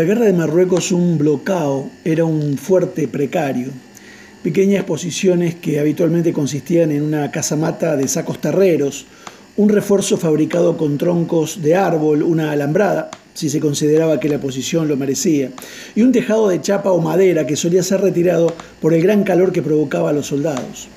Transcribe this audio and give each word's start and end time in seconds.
la 0.00 0.06
guerra 0.06 0.24
de 0.24 0.32
Marruecos 0.32 0.92
un 0.92 1.18
bloqueo 1.18 1.90
era 2.06 2.24
un 2.24 2.56
fuerte 2.56 3.06
precario, 3.06 3.68
pequeñas 4.42 4.84
posiciones 4.84 5.56
que 5.56 5.78
habitualmente 5.78 6.32
consistían 6.32 6.90
en 6.90 7.02
una 7.02 7.30
casamata 7.30 7.96
de 7.96 8.08
sacos 8.08 8.40
terreros, 8.40 9.04
un 9.58 9.68
refuerzo 9.68 10.16
fabricado 10.16 10.78
con 10.78 10.96
troncos 10.96 11.60
de 11.60 11.76
árbol, 11.76 12.22
una 12.22 12.50
alambrada, 12.50 13.10
si 13.34 13.50
se 13.50 13.60
consideraba 13.60 14.18
que 14.18 14.30
la 14.30 14.40
posición 14.40 14.88
lo 14.88 14.96
merecía, 14.96 15.50
y 15.94 16.00
un 16.00 16.12
tejado 16.12 16.48
de 16.48 16.62
chapa 16.62 16.92
o 16.92 17.00
madera 17.02 17.46
que 17.46 17.56
solía 17.56 17.82
ser 17.82 18.00
retirado 18.00 18.54
por 18.80 18.94
el 18.94 19.02
gran 19.02 19.22
calor 19.22 19.52
que 19.52 19.60
provocaba 19.60 20.08
a 20.08 20.14
los 20.14 20.28
soldados. 20.28 20.88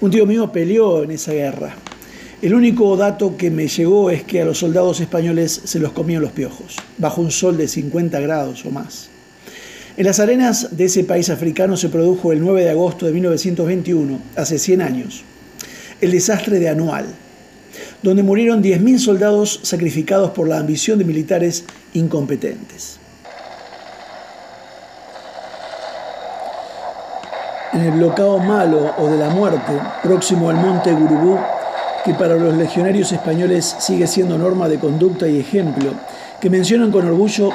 Un 0.00 0.12
tío 0.12 0.26
mío 0.26 0.52
peleó 0.52 1.02
en 1.02 1.10
esa 1.10 1.32
guerra. 1.32 1.74
El 2.44 2.52
único 2.52 2.94
dato 2.94 3.38
que 3.38 3.50
me 3.50 3.68
llegó 3.68 4.10
es 4.10 4.22
que 4.22 4.42
a 4.42 4.44
los 4.44 4.58
soldados 4.58 5.00
españoles 5.00 5.62
se 5.64 5.78
los 5.78 5.92
comían 5.92 6.20
los 6.20 6.32
piojos, 6.32 6.76
bajo 6.98 7.22
un 7.22 7.30
sol 7.30 7.56
de 7.56 7.66
50 7.66 8.20
grados 8.20 8.66
o 8.66 8.70
más. 8.70 9.08
En 9.96 10.04
las 10.04 10.20
arenas 10.20 10.76
de 10.76 10.84
ese 10.84 11.04
país 11.04 11.30
africano 11.30 11.78
se 11.78 11.88
produjo 11.88 12.32
el 12.32 12.42
9 12.42 12.64
de 12.64 12.68
agosto 12.68 13.06
de 13.06 13.12
1921, 13.12 14.18
hace 14.36 14.58
100 14.58 14.82
años, 14.82 15.22
el 16.02 16.10
desastre 16.10 16.58
de 16.58 16.68
Anual, 16.68 17.06
donde 18.02 18.22
murieron 18.22 18.62
10.000 18.62 18.98
soldados 18.98 19.60
sacrificados 19.62 20.32
por 20.32 20.46
la 20.46 20.58
ambición 20.58 20.98
de 20.98 21.06
militares 21.06 21.64
incompetentes. 21.94 22.98
En 27.72 27.80
el 27.80 27.92
bloqueo 27.92 28.38
malo 28.38 28.94
o 28.98 29.08
de 29.08 29.16
la 29.16 29.30
muerte, 29.30 29.72
próximo 30.02 30.50
al 30.50 30.56
monte 30.56 30.92
Gurubú, 30.92 31.38
que 32.04 32.12
para 32.12 32.36
los 32.36 32.54
legionarios 32.54 33.12
españoles 33.12 33.76
sigue 33.78 34.06
siendo 34.06 34.36
norma 34.36 34.68
de 34.68 34.78
conducta 34.78 35.26
y 35.26 35.40
ejemplo, 35.40 35.90
que 36.38 36.50
mencionan 36.50 36.92
con 36.92 37.06
orgullo, 37.06 37.50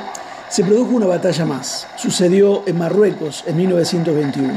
se 0.50 0.64
produjo 0.64 0.96
una 0.96 1.06
batalla 1.06 1.46
más. 1.46 1.86
Sucedió 1.96 2.64
en 2.66 2.80
Marruecos 2.80 3.44
en 3.46 3.58
1921. 3.58 4.54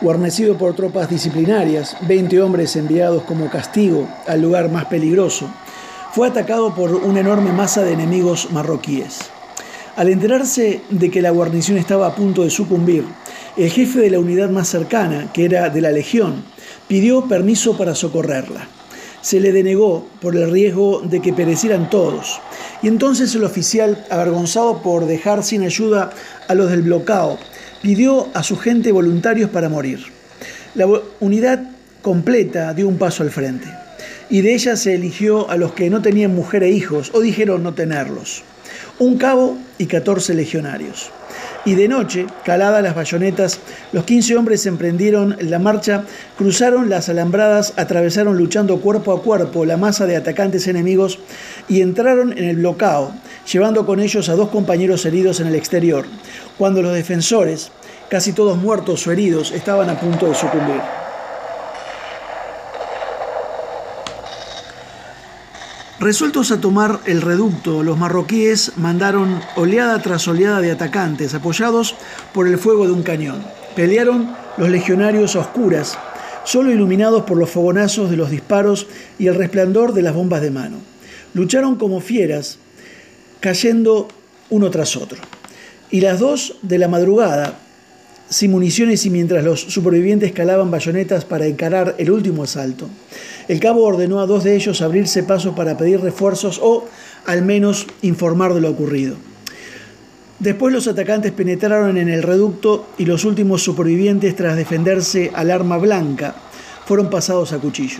Guarnecido 0.00 0.56
por 0.56 0.74
tropas 0.74 1.10
disciplinarias, 1.10 1.98
20 2.08 2.40
hombres 2.40 2.74
enviados 2.76 3.24
como 3.24 3.50
castigo 3.50 4.08
al 4.26 4.40
lugar 4.40 4.70
más 4.70 4.86
peligroso, 4.86 5.50
fue 6.12 6.26
atacado 6.26 6.74
por 6.74 6.94
una 6.94 7.20
enorme 7.20 7.52
masa 7.52 7.82
de 7.82 7.92
enemigos 7.92 8.48
marroquíes. 8.52 9.18
Al 9.96 10.08
enterarse 10.08 10.80
de 10.88 11.10
que 11.10 11.20
la 11.20 11.30
guarnición 11.30 11.76
estaba 11.76 12.06
a 12.06 12.14
punto 12.14 12.42
de 12.42 12.50
sucumbir, 12.50 13.04
el 13.58 13.70
jefe 13.70 13.98
de 13.98 14.10
la 14.10 14.18
unidad 14.18 14.48
más 14.48 14.68
cercana, 14.68 15.30
que 15.34 15.44
era 15.44 15.68
de 15.68 15.82
la 15.82 15.90
Legión, 15.90 16.42
pidió 16.88 17.26
permiso 17.28 17.76
para 17.76 17.94
socorrerla 17.94 18.79
se 19.22 19.40
le 19.40 19.52
denegó 19.52 20.06
por 20.20 20.36
el 20.36 20.50
riesgo 20.50 21.00
de 21.00 21.20
que 21.20 21.32
perecieran 21.32 21.90
todos. 21.90 22.40
Y 22.82 22.88
entonces 22.88 23.34
el 23.34 23.44
oficial, 23.44 24.06
avergonzado 24.10 24.82
por 24.82 25.06
dejar 25.06 25.42
sin 25.42 25.62
ayuda 25.62 26.10
a 26.48 26.54
los 26.54 26.70
del 26.70 26.82
bloqueo, 26.82 27.38
pidió 27.82 28.28
a 28.34 28.42
su 28.42 28.56
gente 28.56 28.92
voluntarios 28.92 29.50
para 29.50 29.68
morir. 29.68 30.00
La 30.74 30.86
unidad 31.20 31.70
completa 32.02 32.72
dio 32.74 32.88
un 32.88 32.98
paso 32.98 33.22
al 33.22 33.30
frente 33.30 33.66
y 34.30 34.42
de 34.42 34.54
ella 34.54 34.76
se 34.76 34.94
eligió 34.94 35.50
a 35.50 35.56
los 35.56 35.72
que 35.72 35.90
no 35.90 36.00
tenían 36.00 36.34
mujer 36.34 36.62
e 36.62 36.70
hijos 36.70 37.10
o 37.12 37.20
dijeron 37.20 37.62
no 37.62 37.74
tenerlos. 37.74 38.44
Un 38.98 39.18
cabo 39.18 39.58
y 39.80 39.86
14 39.86 40.34
legionarios 40.34 41.10
y 41.64 41.74
de 41.74 41.88
noche, 41.88 42.26
caladas 42.44 42.82
las 42.82 42.94
bayonetas, 42.94 43.58
los 43.92 44.04
15 44.04 44.36
hombres 44.36 44.64
emprendieron 44.66 45.36
la 45.40 45.58
marcha, 45.58 46.04
cruzaron 46.38 46.88
las 46.88 47.08
alambradas, 47.08 47.74
atravesaron 47.76 48.36
luchando 48.36 48.80
cuerpo 48.80 49.12
a 49.12 49.22
cuerpo 49.22 49.64
la 49.64 49.76
masa 49.76 50.06
de 50.06 50.16
atacantes 50.16 50.66
enemigos 50.68 51.18
y 51.68 51.82
entraron 51.82 52.36
en 52.36 52.44
el 52.44 52.56
bloqueo, 52.56 53.12
llevando 53.50 53.84
con 53.84 54.00
ellos 54.00 54.28
a 54.28 54.36
dos 54.36 54.48
compañeros 54.48 55.04
heridos 55.04 55.40
en 55.40 55.48
el 55.48 55.54
exterior, 55.54 56.06
cuando 56.56 56.82
los 56.82 56.94
defensores, 56.94 57.70
casi 58.08 58.32
todos 58.32 58.56
muertos 58.56 59.06
o 59.06 59.12
heridos, 59.12 59.52
estaban 59.52 59.90
a 59.90 60.00
punto 60.00 60.28
de 60.28 60.34
sucumbir. 60.34 60.99
Resueltos 66.00 66.50
a 66.50 66.62
tomar 66.62 67.00
el 67.04 67.20
reducto, 67.20 67.82
los 67.82 67.98
marroquíes 67.98 68.72
mandaron 68.78 69.38
oleada 69.54 70.00
tras 70.00 70.26
oleada 70.28 70.62
de 70.62 70.70
atacantes, 70.70 71.34
apoyados 71.34 71.94
por 72.32 72.48
el 72.48 72.56
fuego 72.56 72.86
de 72.86 72.92
un 72.92 73.02
cañón. 73.02 73.44
Pelearon 73.76 74.34
los 74.56 74.70
legionarios 74.70 75.36
a 75.36 75.40
oscuras, 75.40 75.98
solo 76.44 76.72
iluminados 76.72 77.24
por 77.24 77.36
los 77.36 77.50
fogonazos 77.50 78.08
de 78.08 78.16
los 78.16 78.30
disparos 78.30 78.86
y 79.18 79.26
el 79.26 79.34
resplandor 79.34 79.92
de 79.92 80.00
las 80.00 80.14
bombas 80.14 80.40
de 80.40 80.50
mano. 80.50 80.78
Lucharon 81.34 81.76
como 81.76 82.00
fieras, 82.00 82.56
cayendo 83.40 84.08
uno 84.48 84.70
tras 84.70 84.96
otro. 84.96 85.18
Y 85.90 86.00
las 86.00 86.18
dos 86.18 86.56
de 86.62 86.78
la 86.78 86.88
madrugada, 86.88 87.58
sin 88.30 88.52
municiones 88.52 89.04
y 89.04 89.10
mientras 89.10 89.44
los 89.44 89.60
supervivientes 89.60 90.32
calaban 90.32 90.70
bayonetas 90.70 91.24
para 91.24 91.46
encarar 91.46 91.96
el 91.98 92.12
último 92.12 92.44
asalto, 92.44 92.88
el 93.48 93.58
cabo 93.58 93.82
ordenó 93.82 94.20
a 94.20 94.26
dos 94.26 94.44
de 94.44 94.54
ellos 94.54 94.80
abrirse 94.80 95.24
paso 95.24 95.56
para 95.56 95.76
pedir 95.76 96.00
refuerzos 96.00 96.60
o 96.62 96.86
al 97.26 97.42
menos 97.42 97.86
informar 98.02 98.54
de 98.54 98.60
lo 98.60 98.70
ocurrido. 98.70 99.16
Después 100.38 100.72
los 100.72 100.86
atacantes 100.86 101.32
penetraron 101.32 101.98
en 101.98 102.08
el 102.08 102.22
reducto 102.22 102.86
y 102.96 103.04
los 103.04 103.24
últimos 103.26 103.62
supervivientes, 103.62 104.34
tras 104.36 104.56
defenderse 104.56 105.30
al 105.34 105.50
arma 105.50 105.76
blanca, 105.76 106.34
fueron 106.86 107.10
pasados 107.10 107.52
a 107.52 107.58
cuchillo. 107.58 107.98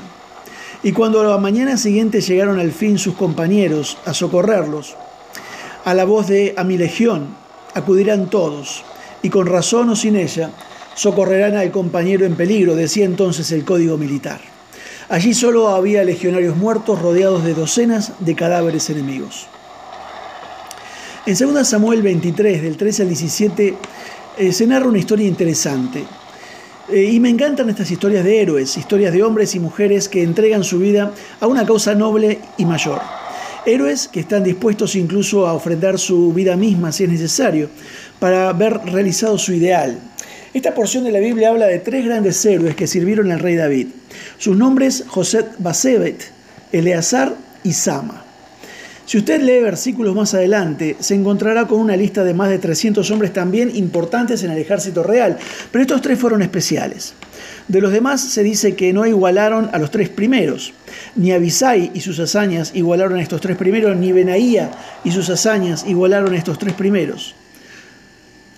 Y 0.82 0.92
cuando 0.92 1.20
a 1.20 1.24
la 1.24 1.36
mañana 1.36 1.76
siguiente 1.76 2.22
llegaron 2.22 2.58
al 2.58 2.72
fin 2.72 2.98
sus 2.98 3.14
compañeros 3.14 3.98
a 4.06 4.14
socorrerlos, 4.14 4.96
a 5.84 5.92
la 5.92 6.04
voz 6.04 6.28
de 6.28 6.54
a 6.56 6.64
mi 6.64 6.78
legión 6.78 7.26
acudirán 7.74 8.30
todos, 8.30 8.84
y 9.22 9.30
con 9.30 9.46
razón 9.46 9.90
o 9.90 9.96
sin 9.96 10.16
ella, 10.16 10.50
socorrerán 10.94 11.56
al 11.56 11.70
compañero 11.70 12.26
en 12.26 12.36
peligro, 12.36 12.74
decía 12.74 13.04
entonces 13.04 13.52
el 13.52 13.64
código 13.64 13.96
militar. 13.96 14.40
Allí 15.08 15.34
solo 15.34 15.68
había 15.68 16.04
legionarios 16.04 16.56
muertos 16.56 17.00
rodeados 17.00 17.44
de 17.44 17.54
docenas 17.54 18.12
de 18.20 18.34
cadáveres 18.34 18.90
enemigos. 18.90 19.46
En 21.26 21.36
2 21.36 21.68
Samuel 21.68 22.02
23, 22.02 22.62
del 22.62 22.76
13 22.76 23.02
al 23.02 23.08
17, 23.08 23.74
eh, 24.38 24.52
se 24.52 24.66
narra 24.66 24.88
una 24.88 24.98
historia 24.98 25.26
interesante. 25.26 26.04
Eh, 26.88 27.04
y 27.12 27.20
me 27.20 27.28
encantan 27.28 27.68
estas 27.68 27.90
historias 27.90 28.24
de 28.24 28.40
héroes, 28.40 28.76
historias 28.76 29.12
de 29.12 29.22
hombres 29.22 29.54
y 29.54 29.60
mujeres 29.60 30.08
que 30.08 30.22
entregan 30.22 30.64
su 30.64 30.78
vida 30.78 31.12
a 31.40 31.46
una 31.46 31.66
causa 31.66 31.94
noble 31.94 32.40
y 32.56 32.64
mayor. 32.64 33.00
Héroes 33.66 34.08
que 34.08 34.20
están 34.20 34.44
dispuestos 34.44 34.96
incluso 34.96 35.46
a 35.46 35.52
ofrendar 35.52 35.98
su 35.98 36.32
vida 36.32 36.56
misma 36.56 36.92
si 36.92 37.04
es 37.04 37.10
necesario 37.10 37.68
para 38.18 38.52
ver 38.52 38.80
realizado 38.84 39.38
su 39.38 39.52
ideal, 39.52 39.98
esta 40.52 40.74
porción 40.74 41.04
de 41.04 41.12
la 41.12 41.20
Biblia 41.20 41.50
habla 41.50 41.66
de 41.66 41.78
tres 41.78 42.04
grandes 42.04 42.44
héroes 42.44 42.74
que 42.74 42.88
sirvieron 42.88 43.30
al 43.30 43.38
rey 43.38 43.54
David. 43.54 43.88
Sus 44.36 44.56
nombres, 44.56 45.04
José 45.06 45.44
Basebet, 45.58 46.32
Eleazar 46.72 47.36
y 47.62 47.72
Sama. 47.72 48.24
Si 49.10 49.18
usted 49.18 49.42
lee 49.42 49.58
versículos 49.58 50.14
más 50.14 50.34
adelante, 50.34 50.94
se 51.00 51.16
encontrará 51.16 51.66
con 51.66 51.80
una 51.80 51.96
lista 51.96 52.22
de 52.22 52.32
más 52.32 52.48
de 52.48 52.60
300 52.60 53.10
hombres 53.10 53.32
también 53.32 53.74
importantes 53.74 54.44
en 54.44 54.52
el 54.52 54.58
ejército 54.58 55.02
real, 55.02 55.36
pero 55.72 55.82
estos 55.82 56.00
tres 56.00 56.16
fueron 56.16 56.42
especiales. 56.42 57.14
De 57.66 57.80
los 57.80 57.90
demás 57.90 58.20
se 58.20 58.44
dice 58.44 58.76
que 58.76 58.92
no 58.92 59.04
igualaron 59.06 59.68
a 59.72 59.78
los 59.80 59.90
tres 59.90 60.10
primeros. 60.10 60.74
Ni 61.16 61.32
Abisai 61.32 61.90
y 61.92 62.02
sus 62.02 62.20
hazañas 62.20 62.70
igualaron 62.72 63.18
a 63.18 63.22
estos 63.22 63.40
tres 63.40 63.56
primeros, 63.56 63.96
ni 63.96 64.12
Benaía 64.12 64.70
y 65.02 65.10
sus 65.10 65.28
hazañas 65.28 65.84
igualaron 65.88 66.32
a 66.32 66.38
estos 66.38 66.60
tres 66.60 66.74
primeros. 66.74 67.34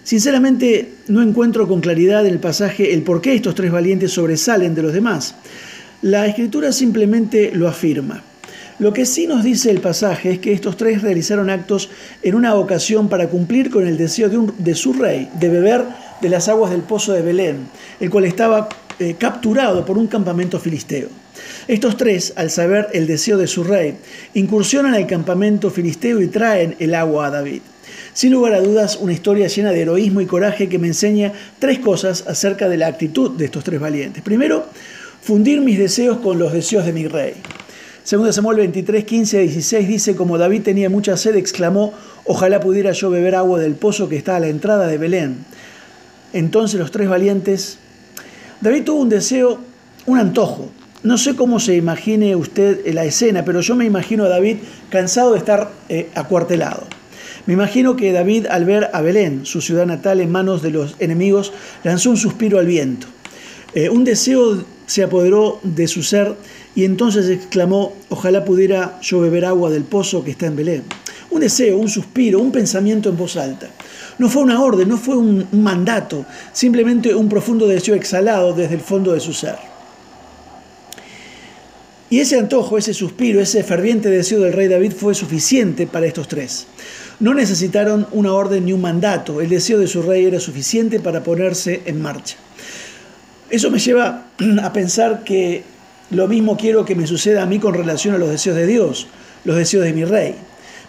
Sinceramente 0.04 0.96
no 1.08 1.22
encuentro 1.22 1.66
con 1.66 1.80
claridad 1.80 2.26
en 2.26 2.32
el 2.34 2.40
pasaje 2.40 2.92
el 2.92 3.04
por 3.04 3.22
qué 3.22 3.34
estos 3.34 3.54
tres 3.54 3.72
valientes 3.72 4.12
sobresalen 4.12 4.74
de 4.74 4.82
los 4.82 4.92
demás. 4.92 5.34
La 6.02 6.26
escritura 6.26 6.72
simplemente 6.72 7.52
lo 7.54 7.68
afirma. 7.68 8.22
Lo 8.78 8.92
que 8.92 9.06
sí 9.06 9.26
nos 9.26 9.44
dice 9.44 9.70
el 9.70 9.80
pasaje 9.80 10.32
es 10.32 10.38
que 10.38 10.52
estos 10.52 10.76
tres 10.76 11.02
realizaron 11.02 11.50
actos 11.50 11.90
en 12.22 12.34
una 12.34 12.54
ocasión 12.54 13.08
para 13.08 13.28
cumplir 13.28 13.70
con 13.70 13.86
el 13.86 13.96
deseo 13.96 14.28
de, 14.28 14.74
su 14.74 14.92
rey, 14.94 15.28
de 15.38 15.48
beber 15.48 15.84
de 16.20 16.28
las 16.28 16.48
aguas 16.48 16.70
del 16.70 16.82
pozo 16.82 17.12
de 17.12 17.22
Belén, 17.22 17.68
el 18.00 18.10
cual 18.10 18.24
estaba 18.24 18.68
eh, 18.98 19.14
capturado 19.18 19.84
por 19.84 19.98
un 19.98 20.06
campamento 20.06 20.58
filisteo. 20.58 21.08
Estos 21.68 21.96
tres, 21.96 22.32
al 22.36 22.50
saber 22.50 22.88
el 22.92 23.06
deseo 23.06 23.36
de 23.36 23.46
su 23.46 23.62
rey, 23.62 23.96
incursionan 24.34 24.94
al 24.94 25.06
campamento 25.06 25.70
filisteo 25.70 26.20
y 26.20 26.28
traen 26.28 26.74
el 26.78 26.94
agua 26.94 27.26
a 27.26 27.30
David. 27.30 27.62
Sin 28.14 28.32
lugar 28.32 28.54
a 28.54 28.60
dudas, 28.60 28.98
una 29.00 29.12
historia 29.12 29.48
llena 29.48 29.70
de 29.70 29.82
heroísmo 29.82 30.20
y 30.20 30.26
coraje 30.26 30.68
que 30.68 30.78
me 30.78 30.88
enseña 30.88 31.32
tres 31.58 31.78
cosas 31.78 32.24
acerca 32.26 32.68
de 32.68 32.76
la 32.76 32.86
actitud 32.86 33.30
de 33.32 33.46
estos 33.46 33.64
tres 33.64 33.80
valientes. 33.80 34.22
Primero, 34.22 34.66
fundir 35.22 35.60
mis 35.60 35.78
deseos 35.78 36.18
con 36.18 36.38
los 36.38 36.52
deseos 36.52 36.84
de 36.84 36.92
mi 36.92 37.06
rey. 37.06 37.34
Segundo 38.04 38.32
Samuel 38.32 38.56
23, 38.58 39.04
15 39.04 39.38
a 39.38 39.40
16 39.42 39.88
dice, 39.88 40.16
como 40.16 40.36
David 40.36 40.62
tenía 40.62 40.90
mucha 40.90 41.16
sed, 41.16 41.36
exclamó, 41.36 41.94
ojalá 42.24 42.58
pudiera 42.58 42.90
yo 42.90 43.10
beber 43.10 43.36
agua 43.36 43.60
del 43.60 43.74
pozo 43.74 44.08
que 44.08 44.16
está 44.16 44.34
a 44.34 44.40
la 44.40 44.48
entrada 44.48 44.88
de 44.88 44.98
Belén. 44.98 45.44
Entonces 46.32 46.80
los 46.80 46.90
tres 46.90 47.08
valientes, 47.08 47.78
David 48.60 48.82
tuvo 48.82 49.02
un 49.02 49.08
deseo, 49.08 49.60
un 50.06 50.18
antojo. 50.18 50.70
No 51.04 51.16
sé 51.16 51.36
cómo 51.36 51.60
se 51.60 51.76
imagine 51.76 52.34
usted 52.34 52.92
la 52.92 53.04
escena, 53.04 53.44
pero 53.44 53.60
yo 53.60 53.76
me 53.76 53.84
imagino 53.84 54.24
a 54.24 54.28
David 54.28 54.56
cansado 54.90 55.32
de 55.32 55.38
estar 55.38 55.70
eh, 55.88 56.10
acuartelado. 56.16 56.86
Me 57.46 57.54
imagino 57.54 57.94
que 57.94 58.12
David, 58.12 58.46
al 58.46 58.64
ver 58.64 58.90
a 58.92 59.00
Belén, 59.00 59.46
su 59.46 59.60
ciudad 59.60 59.86
natal, 59.86 60.20
en 60.20 60.30
manos 60.30 60.60
de 60.62 60.70
los 60.70 60.96
enemigos, 60.98 61.52
lanzó 61.84 62.10
un 62.10 62.16
suspiro 62.16 62.58
al 62.58 62.66
viento. 62.66 63.06
Eh, 63.74 63.88
un 63.88 64.04
deseo 64.04 64.64
se 64.86 65.02
apoderó 65.02 65.58
de 65.62 65.88
su 65.88 66.02
ser 66.02 66.34
y 66.74 66.84
entonces 66.84 67.28
exclamó, 67.30 67.94
ojalá 68.10 68.44
pudiera 68.44 68.98
yo 69.00 69.20
beber 69.20 69.46
agua 69.46 69.70
del 69.70 69.84
pozo 69.84 70.22
que 70.22 70.32
está 70.32 70.46
en 70.46 70.56
Belén. 70.56 70.82
Un 71.30 71.40
deseo, 71.40 71.78
un 71.78 71.88
suspiro, 71.88 72.40
un 72.40 72.52
pensamiento 72.52 73.08
en 73.08 73.16
voz 73.16 73.36
alta. 73.36 73.70
No 74.18 74.28
fue 74.28 74.42
una 74.42 74.62
orden, 74.62 74.88
no 74.88 74.98
fue 74.98 75.16
un 75.16 75.46
mandato, 75.52 76.26
simplemente 76.52 77.14
un 77.14 77.28
profundo 77.28 77.66
deseo 77.66 77.94
exhalado 77.94 78.52
desde 78.52 78.74
el 78.74 78.80
fondo 78.80 79.12
de 79.12 79.20
su 79.20 79.32
ser. 79.32 79.56
Y 82.10 82.20
ese 82.20 82.38
antojo, 82.38 82.76
ese 82.76 82.92
suspiro, 82.92 83.40
ese 83.40 83.64
ferviente 83.64 84.10
deseo 84.10 84.40
del 84.40 84.52
rey 84.52 84.68
David 84.68 84.92
fue 84.92 85.14
suficiente 85.14 85.86
para 85.86 86.04
estos 86.04 86.28
tres. 86.28 86.66
No 87.20 87.32
necesitaron 87.32 88.06
una 88.12 88.34
orden 88.34 88.66
ni 88.66 88.74
un 88.74 88.82
mandato, 88.82 89.40
el 89.40 89.48
deseo 89.48 89.78
de 89.78 89.86
su 89.86 90.02
rey 90.02 90.26
era 90.26 90.38
suficiente 90.38 91.00
para 91.00 91.22
ponerse 91.22 91.80
en 91.86 92.02
marcha. 92.02 92.36
Eso 93.52 93.70
me 93.70 93.78
lleva 93.78 94.28
a 94.62 94.72
pensar 94.72 95.24
que 95.24 95.62
lo 96.10 96.26
mismo 96.26 96.56
quiero 96.56 96.86
que 96.86 96.94
me 96.94 97.06
suceda 97.06 97.42
a 97.42 97.46
mí 97.46 97.58
con 97.58 97.74
relación 97.74 98.14
a 98.14 98.18
los 98.18 98.30
deseos 98.30 98.56
de 98.56 98.66
Dios, 98.66 99.08
los 99.44 99.56
deseos 99.56 99.84
de 99.84 99.92
mi 99.92 100.06
rey. 100.06 100.36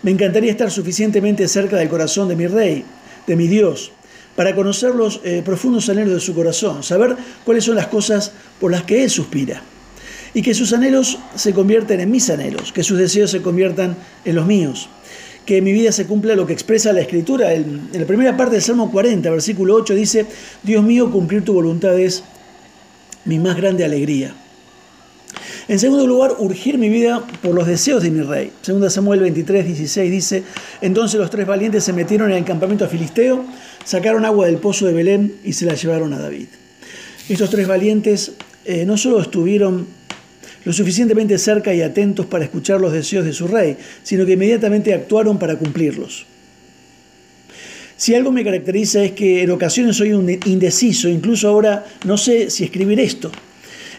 Me 0.02 0.12
encantaría 0.12 0.50
estar 0.50 0.72
suficientemente 0.72 1.46
cerca 1.50 1.76
del 1.76 1.90
corazón 1.90 2.30
de 2.30 2.38
mi 2.38 2.48
rey, 2.48 2.86
de 3.28 3.36
mi 3.36 3.50
Dios, 3.50 3.92
para 4.38 4.56
conocer 4.56 4.96
los 4.96 5.20
eh, 5.26 5.42
profundos 5.44 5.90
anhelos 5.90 6.14
de 6.14 6.20
su 6.22 6.34
corazón, 6.34 6.84
saber 6.84 7.18
cuáles 7.44 7.66
son 7.66 7.76
las 7.76 7.88
cosas 7.88 8.32
por 8.62 8.72
las 8.72 8.84
que 8.84 9.04
Él 9.04 9.10
suspira 9.10 9.62
y 10.34 10.42
que 10.42 10.54
sus 10.54 10.72
anhelos 10.72 11.20
se 11.36 11.54
convierten 11.54 12.00
en 12.00 12.10
mis 12.10 12.30
anhelos, 12.30 12.72
que 12.72 12.84
sus 12.84 12.98
deseos 12.98 13.30
se 13.30 13.42
conviertan 13.42 13.98
en 14.24 14.36
los 14.36 14.46
míos, 14.46 14.88
que 15.46 15.58
en 15.58 15.66
mi 15.66 15.74
vida 15.74 15.92
se 15.92 16.06
cumpla 16.06 16.34
lo 16.34 16.48
que 16.48 16.54
expresa 16.54 16.94
la 16.94 17.02
Escritura. 17.02 17.54
En, 17.54 17.90
la 17.92 18.06
primera 18.06 18.38
parte 18.38 18.54
del 18.54 18.64
Salmo 18.64 18.90
40, 18.90 19.30
versículo 19.30 19.76
8, 19.76 19.96
dice, 19.96 20.26
Dios 20.64 20.82
mío, 20.82 21.12
cumplir 21.12 21.44
tu 21.44 21.54
voluntad 21.54 22.00
es 22.00 22.24
mi 23.26 23.40
más 23.40 23.56
grande 23.58 23.86
alegría. 23.86 24.34
En 25.68 25.80
segundo 25.80 26.06
lugar, 26.06 26.36
urgir 26.40 26.78
mi 26.78 26.90
vida 26.90 27.26
por 27.42 27.56
los 27.56 27.68
deseos 27.68 28.04
de 28.04 28.12
mi 28.12 28.22
rey. 28.22 28.52
Segunda 28.62 28.90
Samuel 28.90 29.22
23, 29.22 29.66
16 29.66 30.12
dice, 30.12 30.44
entonces 30.82 31.20
los 31.20 31.30
tres 31.30 31.48
valientes 31.48 31.84
se 31.86 31.94
metieron 31.94 32.32
en 32.32 32.38
el 32.38 32.44
campamento 32.44 32.88
filisteo, 32.88 33.46
sacaron 33.86 34.26
agua 34.26 34.48
del 34.48 34.58
pozo 34.58 34.86
de 34.86 34.94
Belén 34.94 35.36
y 35.44 35.54
se 35.54 35.66
la 35.66 35.74
llevaron 35.74 36.14
a 36.14 36.20
David. 36.20 36.48
Estos 37.30 37.50
tres 37.50 37.68
valientes 37.68 38.34
eh, 38.66 38.86
no 38.86 38.98
solo 38.98 39.22
estuvieron 39.22 39.88
lo 40.66 40.74
suficientemente 40.74 41.38
cerca 41.38 41.74
y 41.74 41.82
atentos 41.82 42.26
para 42.26 42.44
escuchar 42.44 42.82
los 42.82 42.92
deseos 42.92 43.26
de 43.26 43.34
su 43.34 43.48
rey, 43.48 43.78
sino 44.04 44.26
que 44.26 44.34
inmediatamente 44.34 44.94
actuaron 44.94 45.40
para 45.40 45.58
cumplirlos. 45.58 46.26
Si 47.98 48.16
algo 48.16 48.32
me 48.32 48.44
caracteriza 48.44 49.04
es 49.04 49.12
que 49.12 49.44
en 49.44 49.52
ocasiones 49.52 49.96
soy 49.96 50.12
indeciso, 50.46 51.08
incluso 51.08 51.48
ahora 51.48 51.86
no 52.06 52.18
sé 52.18 52.50
si 52.50 52.64
escribir 52.64 53.00
esto. 53.00 53.32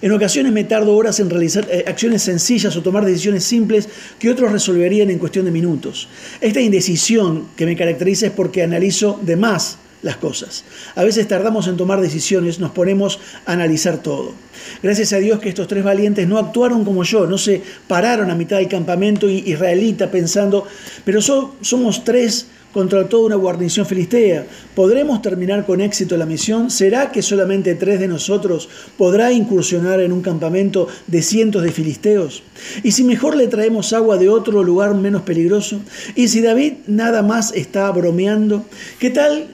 En 0.02 0.12
ocasiones 0.12 0.52
me 0.52 0.64
tardo 0.64 0.94
horas 0.94 1.18
en 1.20 1.30
realizar 1.30 1.66
eh, 1.70 1.84
acciones 1.86 2.22
sencillas 2.22 2.76
o 2.76 2.82
tomar 2.82 3.04
decisiones 3.04 3.44
simples 3.44 3.88
que 4.18 4.30
otros 4.30 4.52
resolverían 4.52 5.10
en 5.10 5.18
cuestión 5.18 5.46
de 5.46 5.50
minutos. 5.50 6.08
Esta 6.40 6.60
indecisión 6.60 7.46
que 7.56 7.64
me 7.64 7.76
caracteriza 7.76 8.26
es 8.26 8.32
porque 8.32 8.62
analizo 8.62 9.18
de 9.22 9.36
más 9.36 9.78
las 10.02 10.18
cosas. 10.18 10.64
A 10.94 11.02
veces 11.02 11.26
tardamos 11.26 11.66
en 11.66 11.78
tomar 11.78 12.00
decisiones, 12.00 12.60
nos 12.60 12.72
ponemos 12.72 13.18
a 13.46 13.52
analizar 13.52 14.02
todo. 14.02 14.34
Gracias 14.82 15.14
a 15.14 15.18
Dios 15.18 15.40
que 15.40 15.48
estos 15.48 15.68
tres 15.68 15.82
valientes 15.82 16.28
no 16.28 16.38
actuaron 16.38 16.84
como 16.84 17.02
yo, 17.04 17.26
no 17.26 17.38
se 17.38 17.62
pararon 17.88 18.30
a 18.30 18.34
mitad 18.34 18.58
del 18.58 18.68
campamento 18.68 19.28
israelita 19.28 20.10
pensando, 20.10 20.66
pero 21.04 21.22
somos 21.22 22.04
tres 22.04 22.48
contra 22.74 23.08
toda 23.08 23.24
una 23.24 23.36
guarnición 23.36 23.86
filistea. 23.86 24.44
¿Podremos 24.74 25.22
terminar 25.22 25.64
con 25.64 25.80
éxito 25.80 26.18
la 26.18 26.26
misión? 26.26 26.70
¿Será 26.70 27.10
que 27.10 27.22
solamente 27.22 27.74
tres 27.74 28.00
de 28.00 28.08
nosotros 28.08 28.68
podrá 28.98 29.32
incursionar 29.32 30.00
en 30.00 30.12
un 30.12 30.20
campamento 30.20 30.88
de 31.06 31.22
cientos 31.22 31.62
de 31.62 31.72
filisteos? 31.72 32.42
¿Y 32.82 32.92
si 32.92 33.04
mejor 33.04 33.36
le 33.36 33.46
traemos 33.46 33.94
agua 33.94 34.18
de 34.18 34.28
otro 34.28 34.62
lugar 34.62 34.94
menos 34.94 35.22
peligroso? 35.22 35.80
¿Y 36.14 36.28
si 36.28 36.42
David 36.42 36.74
nada 36.86 37.22
más 37.22 37.52
está 37.54 37.90
bromeando? 37.90 38.66
¿Qué 38.98 39.08
tal 39.08 39.48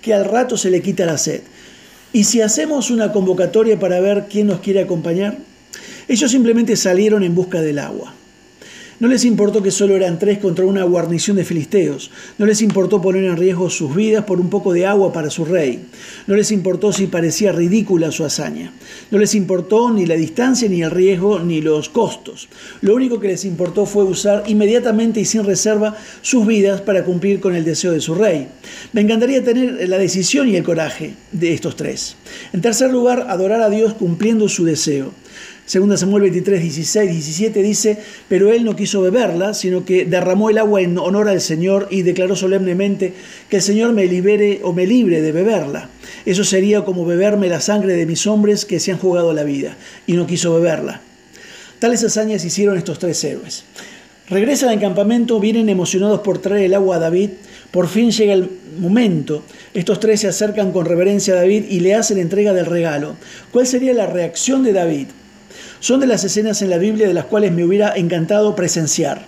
que 0.00 0.14
al 0.14 0.24
rato 0.24 0.56
se 0.56 0.70
le 0.70 0.82
quita 0.82 1.06
la 1.06 1.18
sed. 1.18 1.42
¿Y 2.12 2.24
si 2.24 2.40
hacemos 2.40 2.90
una 2.90 3.12
convocatoria 3.12 3.78
para 3.78 4.00
ver 4.00 4.26
quién 4.28 4.48
nos 4.48 4.60
quiere 4.60 4.80
acompañar? 4.80 5.38
Ellos 6.08 6.30
simplemente 6.30 6.76
salieron 6.76 7.22
en 7.22 7.34
busca 7.34 7.60
del 7.60 7.78
agua. 7.78 8.14
No 9.00 9.08
les 9.08 9.24
importó 9.24 9.62
que 9.62 9.70
solo 9.70 9.96
eran 9.96 10.18
tres 10.18 10.36
contra 10.36 10.66
una 10.66 10.84
guarnición 10.84 11.38
de 11.38 11.44
filisteos. 11.46 12.10
No 12.36 12.44
les 12.44 12.60
importó 12.60 13.00
poner 13.00 13.24
en 13.24 13.38
riesgo 13.38 13.70
sus 13.70 13.96
vidas 13.96 14.26
por 14.26 14.38
un 14.38 14.50
poco 14.50 14.74
de 14.74 14.84
agua 14.84 15.10
para 15.10 15.30
su 15.30 15.46
rey. 15.46 15.86
No 16.26 16.36
les 16.36 16.52
importó 16.52 16.92
si 16.92 17.06
parecía 17.06 17.50
ridícula 17.50 18.12
su 18.12 18.26
hazaña. 18.26 18.74
No 19.10 19.16
les 19.16 19.34
importó 19.34 19.90
ni 19.90 20.04
la 20.04 20.16
distancia, 20.16 20.68
ni 20.68 20.82
el 20.82 20.90
riesgo, 20.90 21.38
ni 21.38 21.62
los 21.62 21.88
costos. 21.88 22.50
Lo 22.82 22.94
único 22.94 23.18
que 23.18 23.28
les 23.28 23.46
importó 23.46 23.86
fue 23.86 24.04
usar 24.04 24.44
inmediatamente 24.48 25.18
y 25.18 25.24
sin 25.24 25.44
reserva 25.44 25.96
sus 26.20 26.46
vidas 26.46 26.82
para 26.82 27.02
cumplir 27.02 27.40
con 27.40 27.54
el 27.54 27.64
deseo 27.64 27.92
de 27.92 28.02
su 28.02 28.14
rey. 28.14 28.48
Me 28.92 29.00
encantaría 29.00 29.42
tener 29.42 29.88
la 29.88 29.96
decisión 29.96 30.46
y 30.46 30.56
el 30.56 30.62
coraje 30.62 31.14
de 31.32 31.54
estos 31.54 31.74
tres. 31.74 32.16
En 32.52 32.60
tercer 32.60 32.90
lugar, 32.90 33.28
adorar 33.30 33.62
a 33.62 33.70
Dios 33.70 33.94
cumpliendo 33.94 34.46
su 34.50 34.66
deseo. 34.66 35.14
Segunda 35.70 35.96
Samuel 35.96 36.22
23, 36.22 36.62
16, 36.62 37.12
17 37.12 37.62
dice, 37.62 37.96
pero 38.26 38.50
él 38.50 38.64
no 38.64 38.74
quiso 38.74 39.02
beberla, 39.02 39.54
sino 39.54 39.84
que 39.84 40.04
derramó 40.04 40.50
el 40.50 40.58
agua 40.58 40.80
en 40.80 40.98
honor 40.98 41.28
al 41.28 41.40
Señor 41.40 41.86
y 41.92 42.02
declaró 42.02 42.34
solemnemente 42.34 43.12
que 43.48 43.58
el 43.58 43.62
Señor 43.62 43.92
me 43.92 44.06
libere 44.06 44.58
o 44.64 44.72
me 44.72 44.84
libre 44.84 45.22
de 45.22 45.30
beberla. 45.30 45.88
Eso 46.26 46.42
sería 46.42 46.84
como 46.84 47.06
beberme 47.06 47.48
la 47.48 47.60
sangre 47.60 47.94
de 47.94 48.04
mis 48.04 48.26
hombres 48.26 48.64
que 48.64 48.80
se 48.80 48.90
han 48.90 48.98
jugado 48.98 49.32
la 49.32 49.44
vida, 49.44 49.76
y 50.08 50.14
no 50.14 50.26
quiso 50.26 50.52
beberla. 50.52 51.02
Tales 51.78 52.02
hazañas 52.02 52.44
hicieron 52.44 52.76
estos 52.76 52.98
tres 52.98 53.22
héroes. 53.22 53.62
Regresan 54.28 54.70
al 54.70 54.80
campamento, 54.80 55.38
vienen 55.38 55.68
emocionados 55.68 56.18
por 56.22 56.38
traer 56.38 56.64
el 56.64 56.74
agua 56.74 56.96
a 56.96 56.98
David. 56.98 57.30
Por 57.70 57.86
fin 57.86 58.10
llega 58.10 58.32
el 58.32 58.50
momento. 58.80 59.44
Estos 59.72 60.00
tres 60.00 60.18
se 60.18 60.26
acercan 60.26 60.72
con 60.72 60.84
reverencia 60.84 61.34
a 61.34 61.36
David 61.36 61.66
y 61.68 61.78
le 61.78 61.94
hacen 61.94 62.18
entrega 62.18 62.52
del 62.54 62.66
regalo. 62.66 63.14
¿Cuál 63.52 63.68
sería 63.68 63.94
la 63.94 64.06
reacción 64.06 64.64
de 64.64 64.72
David? 64.72 65.06
Son 65.80 65.98
de 65.98 66.06
las 66.06 66.24
escenas 66.24 66.62
en 66.62 66.70
la 66.70 66.78
Biblia 66.78 67.08
de 67.08 67.14
las 67.14 67.24
cuales 67.24 67.52
me 67.52 67.64
hubiera 67.64 67.96
encantado 67.96 68.54
presenciar. 68.54 69.26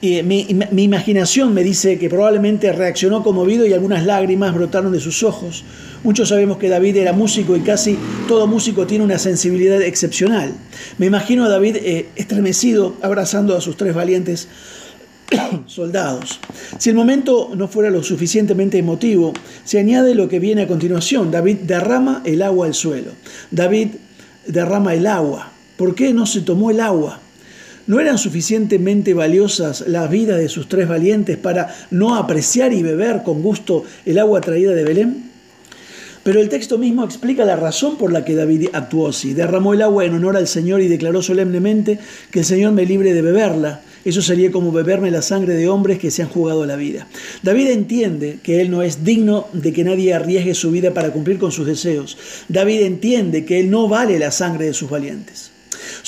Eh, 0.00 0.22
mi, 0.22 0.46
imaginación 0.84 1.52
me 1.52 1.64
dice 1.64 1.98
que 1.98 2.08
probablemente 2.08 2.70
reaccionó 2.70 3.24
conmovido 3.24 3.66
y 3.66 3.72
algunas 3.72 4.06
lágrimas 4.06 4.54
brotaron 4.54 4.92
de 4.92 5.00
sus 5.00 5.24
ojos. 5.24 5.64
Muchos 6.04 6.28
sabemos 6.28 6.58
que 6.58 6.68
David 6.68 6.98
era 6.98 7.12
músico 7.12 7.56
y 7.56 7.60
casi 7.62 7.98
todo 8.28 8.46
músico 8.46 8.86
tiene 8.86 9.04
una 9.04 9.18
sensibilidad 9.18 9.82
excepcional. 9.82 10.52
Me 10.98 11.06
imagino 11.06 11.44
a 11.44 11.48
David 11.48 11.78
eh, 11.80 12.10
estremecido 12.14 12.94
abrazando 13.02 13.56
a 13.56 13.60
sus 13.60 13.76
tres 13.76 13.92
valientes 13.92 14.46
soldados. 15.66 16.38
Si 16.78 16.90
el 16.90 16.94
momento 16.94 17.50
no 17.56 17.66
fuera 17.66 17.90
lo 17.90 18.04
suficientemente 18.04 18.78
emotivo, 18.78 19.32
se 19.64 19.80
añade 19.80 20.14
lo 20.14 20.28
que 20.28 20.38
viene 20.38 20.62
a 20.62 20.68
continuación. 20.68 21.32
David 21.32 21.56
derrama 21.62 22.22
el 22.24 22.42
agua 22.42 22.66
al 22.66 22.74
suelo. 22.74 23.10
David 23.50 23.88
derrama 24.48 24.94
el 24.94 25.06
agua. 25.06 25.52
¿Por 25.76 25.94
qué 25.94 26.12
no 26.12 26.26
se 26.26 26.40
tomó 26.40 26.72
el 26.72 26.80
agua? 26.80 27.20
¿No 27.86 28.00
eran 28.00 28.18
suficientemente 28.18 29.14
valiosas 29.14 29.84
las 29.86 30.10
vidas 30.10 30.38
de 30.38 30.48
sus 30.48 30.68
tres 30.68 30.88
valientes 30.88 31.36
para 31.36 31.74
no 31.90 32.16
apreciar 32.16 32.72
y 32.72 32.82
beber 32.82 33.22
con 33.22 33.42
gusto 33.42 33.84
el 34.04 34.18
agua 34.18 34.40
traída 34.40 34.72
de 34.72 34.84
Belén? 34.84 35.27
Pero 36.28 36.42
el 36.42 36.50
texto 36.50 36.76
mismo 36.76 37.06
explica 37.06 37.46
la 37.46 37.56
razón 37.56 37.96
por 37.96 38.12
la 38.12 38.22
que 38.22 38.34
David 38.34 38.68
actuó 38.74 39.08
así. 39.08 39.32
Derramó 39.32 39.72
el 39.72 39.80
agua 39.80 40.04
en 40.04 40.12
honor 40.12 40.36
al 40.36 40.46
Señor 40.46 40.82
y 40.82 40.86
declaró 40.86 41.22
solemnemente 41.22 41.98
que 42.30 42.40
el 42.40 42.44
Señor 42.44 42.72
me 42.72 42.84
libre 42.84 43.14
de 43.14 43.22
beberla. 43.22 43.80
Eso 44.04 44.20
sería 44.20 44.52
como 44.52 44.70
beberme 44.70 45.10
la 45.10 45.22
sangre 45.22 45.54
de 45.54 45.70
hombres 45.70 45.98
que 45.98 46.10
se 46.10 46.20
han 46.20 46.28
jugado 46.28 46.66
la 46.66 46.76
vida. 46.76 47.06
David 47.42 47.70
entiende 47.70 48.40
que 48.42 48.60
él 48.60 48.70
no 48.70 48.82
es 48.82 49.04
digno 49.04 49.46
de 49.54 49.72
que 49.72 49.84
nadie 49.84 50.12
arriesgue 50.12 50.52
su 50.52 50.70
vida 50.70 50.92
para 50.92 51.12
cumplir 51.12 51.38
con 51.38 51.50
sus 51.50 51.66
deseos. 51.66 52.18
David 52.50 52.82
entiende 52.82 53.46
que 53.46 53.60
él 53.60 53.70
no 53.70 53.88
vale 53.88 54.18
la 54.18 54.30
sangre 54.30 54.66
de 54.66 54.74
sus 54.74 54.90
valientes. 54.90 55.52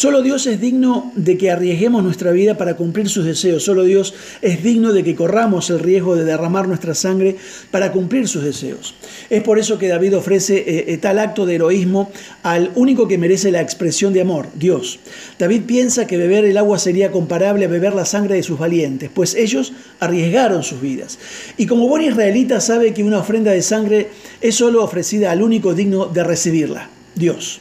Solo 0.00 0.22
Dios 0.22 0.46
es 0.46 0.62
digno 0.62 1.12
de 1.14 1.36
que 1.36 1.50
arriesguemos 1.50 2.02
nuestra 2.02 2.32
vida 2.32 2.56
para 2.56 2.74
cumplir 2.74 3.10
sus 3.10 3.26
deseos. 3.26 3.64
Solo 3.64 3.84
Dios 3.84 4.14
es 4.40 4.62
digno 4.62 4.94
de 4.94 5.04
que 5.04 5.14
corramos 5.14 5.68
el 5.68 5.78
riesgo 5.78 6.16
de 6.16 6.24
derramar 6.24 6.66
nuestra 6.66 6.94
sangre 6.94 7.36
para 7.70 7.92
cumplir 7.92 8.26
sus 8.26 8.42
deseos. 8.42 8.94
Es 9.28 9.42
por 9.42 9.58
eso 9.58 9.78
que 9.78 9.88
David 9.88 10.16
ofrece 10.16 10.56
eh, 10.56 10.84
eh, 10.88 10.96
tal 10.96 11.18
acto 11.18 11.44
de 11.44 11.56
heroísmo 11.56 12.10
al 12.42 12.70
único 12.76 13.08
que 13.08 13.18
merece 13.18 13.50
la 13.50 13.60
expresión 13.60 14.14
de 14.14 14.22
amor, 14.22 14.46
Dios. 14.54 15.00
David 15.38 15.64
piensa 15.66 16.06
que 16.06 16.16
beber 16.16 16.46
el 16.46 16.56
agua 16.56 16.78
sería 16.78 17.12
comparable 17.12 17.66
a 17.66 17.68
beber 17.68 17.92
la 17.92 18.06
sangre 18.06 18.36
de 18.36 18.42
sus 18.42 18.58
valientes, 18.58 19.10
pues 19.12 19.34
ellos 19.34 19.74
arriesgaron 19.98 20.62
sus 20.62 20.80
vidas. 20.80 21.18
Y 21.58 21.66
como 21.66 21.88
buen 21.88 22.04
israelita 22.04 22.62
sabe 22.62 22.94
que 22.94 23.04
una 23.04 23.18
ofrenda 23.18 23.52
de 23.52 23.60
sangre 23.60 24.08
es 24.40 24.54
solo 24.54 24.82
ofrecida 24.82 25.30
al 25.30 25.42
único 25.42 25.74
digno 25.74 26.06
de 26.06 26.24
recibirla, 26.24 26.88
Dios. 27.14 27.60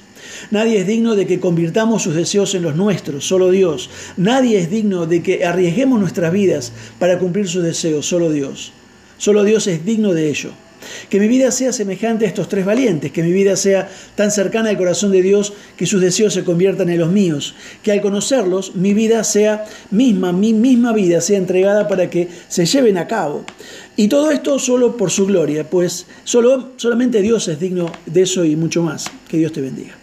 Nadie 0.52 0.80
es 0.80 0.88
digno 0.88 1.16
de 1.16 1.26
que 1.26 1.40
convirtamos 1.40 2.04
sus 2.04 2.16
deseos 2.16 2.56
en 2.56 2.64
los 2.64 2.76
nuestros, 2.76 3.28
solo 3.28 3.52
Dios. 3.52 3.90
Nadie 4.18 4.60
es 4.60 4.70
digno 4.70 5.06
de 5.06 5.22
que 5.22 5.46
arriesguemos 5.46 6.00
nuestras 6.00 6.32
vidas 6.32 6.72
para 6.98 7.20
cumplir 7.20 7.48
sus 7.48 7.64
deseos, 7.64 8.06
solo 8.06 8.32
Dios. 8.32 8.72
Solo 9.18 9.44
Dios 9.44 9.68
es 9.68 9.86
digno 9.86 10.14
de 10.14 10.30
ello. 10.30 10.52
Que 11.10 11.20
mi 11.20 11.28
vida 11.28 11.52
sea 11.52 11.74
semejante 11.74 12.26
a 12.26 12.30
estos 12.30 12.48
tres 12.48 12.66
valientes, 12.66 13.12
que 13.12 13.22
mi 13.22 13.32
vida 13.32 13.56
sea 13.58 13.90
tan 14.16 14.32
cercana 14.32 14.70
al 14.70 14.78
corazón 14.78 15.12
de 15.12 15.22
Dios 15.22 15.54
que 15.76 15.86
sus 15.86 16.02
deseos 16.02 16.34
se 16.34 16.46
conviertan 16.46 16.90
en 16.90 17.00
los 17.00 17.12
míos, 17.12 17.54
que 17.84 17.92
al 17.92 18.02
conocerlos 18.02 18.76
mi 18.76 18.94
vida 18.94 19.24
sea 19.26 19.66
misma, 19.92 20.32
mi 20.32 20.54
misma 20.54 20.94
vida 20.94 21.20
sea 21.20 21.38
entregada 21.38 21.88
para 21.88 22.10
que 22.10 22.30
se 22.48 22.66
lleven 22.66 22.98
a 22.98 23.08
cabo. 23.08 23.44
Y 23.98 24.08
todo 24.08 24.32
esto 24.32 24.58
solo 24.58 24.96
por 24.96 25.12
su 25.12 25.26
gloria, 25.26 25.70
pues 25.70 26.06
solo, 26.24 26.72
solamente 26.78 27.22
Dios 27.22 27.50
es 27.50 27.60
digno 27.60 27.92
de 28.06 28.22
eso 28.22 28.46
y 28.46 28.56
mucho 28.56 28.82
más. 28.82 29.12
Que 29.28 29.38
Dios 29.38 29.52
te 29.52 29.62
bendiga. 29.62 29.99